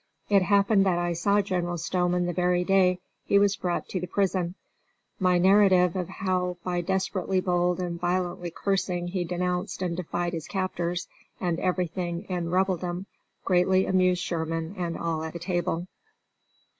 [0.29, 4.07] It happened that I saw General Stoneman the very day he was brought to the
[4.07, 4.55] prison.
[5.19, 10.47] My narrative of how by desperately bold and violent cursing he denounced and defied his
[10.47, 11.07] captors,
[11.39, 13.05] and everything in Rebeldom,
[13.45, 15.85] greatly amused Sherman and all at the table.